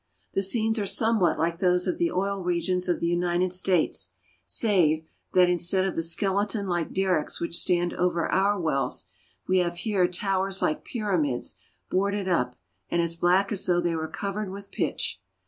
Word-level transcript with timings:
The 0.33 0.41
scenes 0.41 0.79
are 0.79 0.85
somewhat 0.87 1.37
like 1.37 1.59
those 1.59 1.85
of 1.85 1.99
the 1.99 2.11
oil 2.11 2.41
regions 2.43 2.89
of 2.89 2.99
the 2.99 3.05
United 3.05 3.53
States, 3.53 4.13
save 4.47 5.05
that, 5.33 5.47
instead 5.47 5.85
of 5.85 5.95
the 5.95 6.01
skeleton 6.01 6.65
like 6.65 6.91
derricks 6.91 7.39
which 7.39 7.55
stand 7.55 7.93
over 7.93 8.25
our 8.31 8.59
wells, 8.59 9.05
we 9.47 9.59
have 9.59 9.75
here 9.75 10.07
towers 10.07 10.59
like 10.59 10.83
pyramids 10.83 11.59
boarded 11.91 12.27
up, 12.27 12.55
and 12.89 12.99
as 12.99 13.15
black 13.15 13.51
as 13.51 13.63
though 13.67 13.79
they 13.79 13.93
were 13.93 14.07
covered 14.07 14.49
with 14.49 14.71
pitch. 14.71 15.21